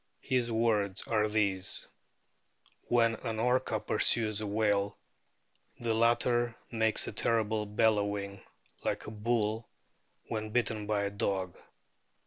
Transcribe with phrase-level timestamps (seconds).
[0.21, 1.85] His words are these:
[2.87, 4.97] "When an Orca pursues a whale
[5.79, 8.41] the latter makes a terrible bellowing,
[8.83, 9.69] like a bull
[10.27, 11.55] when bitten by a dog."